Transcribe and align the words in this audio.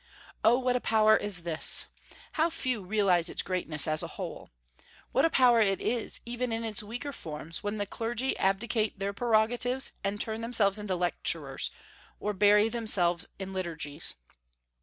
Oh, 0.43 0.57
what 0.57 0.75
a 0.75 0.79
power 0.81 1.15
is 1.15 1.43
this! 1.43 1.85
How 2.31 2.49
few 2.49 2.81
realize 2.83 3.29
its 3.29 3.43
greatness, 3.43 3.87
as 3.87 4.01
a 4.01 4.07
whole! 4.17 4.49
What 5.11 5.25
a 5.25 5.29
power 5.29 5.59
it 5.61 5.79
is, 5.79 6.21
even 6.25 6.51
in 6.51 6.63
its 6.63 6.81
weaker 6.81 7.13
forms, 7.13 7.61
when 7.61 7.77
the 7.77 7.85
clergy 7.85 8.35
abdicate 8.39 8.97
their 8.97 9.13
prerogatives 9.13 9.91
and 10.03 10.19
turn 10.19 10.41
themselves 10.41 10.79
into 10.79 10.95
lecturers, 10.95 11.69
or 12.19 12.33
bury 12.33 12.67
themselves 12.67 13.27
in 13.37 13.53
liturgies! 13.53 14.15